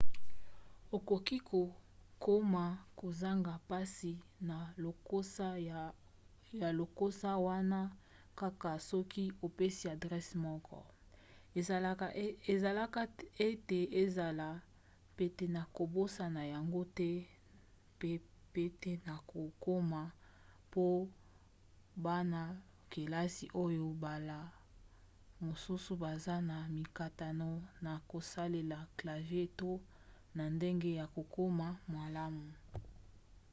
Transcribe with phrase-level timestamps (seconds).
[0.95, 2.65] okoki kokoma
[2.99, 4.13] kozanga mpasi
[4.47, 4.57] na
[6.85, 7.79] lokasa wana
[8.39, 10.77] kaka soki opesi adrese moko
[12.53, 12.99] esalaka
[13.47, 14.47] ete ezala
[15.17, 17.11] pete na kobosana yango te
[17.99, 18.09] pe
[18.53, 20.01] pete na kokoma
[20.71, 20.83] po
[22.03, 24.37] bana-kelasi oyo mbala
[25.45, 27.49] mosusu baza na mikakatano
[27.85, 29.69] na kosalela clavier to
[30.37, 32.47] na ndenge ya kokoma malamu